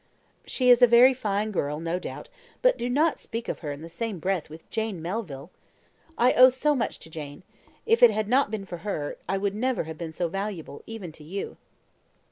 "She 0.47 0.71
is 0.71 0.81
a 0.81 0.87
very 0.87 1.13
fine 1.13 1.51
girl, 1.51 1.79
no 1.79 1.99
doubt, 1.99 2.27
but 2.63 2.75
do 2.75 2.89
not 2.89 3.19
speak 3.19 3.47
of 3.47 3.59
her 3.59 3.71
in 3.71 3.83
the 3.83 3.87
same 3.87 4.17
breath 4.17 4.49
with 4.49 4.67
Jane 4.71 4.99
Melville. 4.99 5.51
I 6.17 6.33
owe 6.33 6.49
so 6.49 6.73
much 6.73 6.97
to 7.01 7.09
Jane: 7.11 7.43
if 7.85 8.01
it 8.01 8.09
had 8.09 8.27
not 8.27 8.49
been 8.49 8.65
for 8.65 8.77
her, 8.77 9.17
I 9.29 9.37
would 9.37 9.53
never 9.53 9.83
have 9.83 9.99
been 9.99 10.11
so 10.11 10.27
valuable 10.27 10.81
even 10.87 11.11
to 11.11 11.23
you." 11.23 11.55